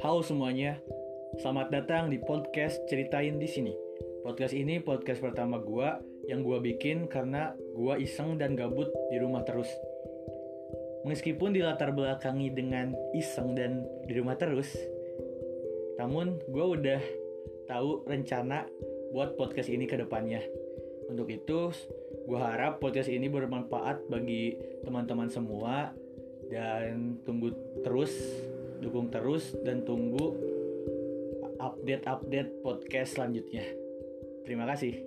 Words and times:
Halo 0.00 0.24
semuanya, 0.24 0.80
selamat 1.44 1.68
datang 1.68 2.08
di 2.08 2.16
podcast 2.16 2.80
Ceritain 2.88 3.36
di 3.36 3.44
sini. 3.44 3.76
Podcast 4.24 4.56
ini 4.56 4.80
podcast 4.80 5.20
pertama 5.20 5.60
gua 5.60 6.00
yang 6.24 6.40
gua 6.40 6.56
bikin 6.56 7.04
karena 7.04 7.52
gua 7.76 8.00
iseng 8.00 8.40
dan 8.40 8.56
gabut 8.56 8.88
di 9.12 9.20
rumah 9.20 9.44
terus. 9.44 9.68
Meskipun 11.04 11.52
dilatar 11.52 11.92
belakangi 11.92 12.48
dengan 12.48 12.96
iseng 13.12 13.52
dan 13.52 13.84
di 14.08 14.16
rumah 14.16 14.40
terus, 14.40 14.72
namun 16.00 16.40
gua 16.48 16.80
udah 16.80 17.00
tahu 17.68 18.08
rencana 18.08 18.64
buat 19.12 19.36
podcast 19.36 19.68
ini 19.68 19.84
ke 19.84 20.00
depannya. 20.00 20.40
Untuk 21.12 21.28
itu, 21.28 21.74
gue 22.30 22.38
harap 22.38 22.78
podcast 22.78 23.10
ini 23.10 23.26
bermanfaat 23.26 24.06
bagi 24.06 24.54
teman-teman 24.86 25.26
semua 25.26 25.90
dan 26.46 27.18
tunggu 27.26 27.50
terus 27.82 28.14
dukung 28.80 29.12
terus 29.12 29.52
dan 29.62 29.84
tunggu 29.84 30.34
update-update 31.60 32.64
podcast 32.64 33.20
selanjutnya. 33.20 33.64
Terima 34.48 34.64
kasih 34.64 35.04